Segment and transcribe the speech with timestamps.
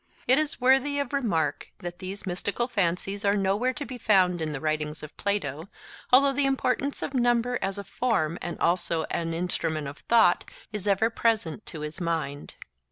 [0.25, 4.51] It is worthy of remark that these mystical fancies are nowhere to be found in
[4.51, 5.69] the writings of Plato,
[6.11, 10.43] although the importance of number as a form and also an instrument of thought
[10.73, 12.55] is ever present to his mind.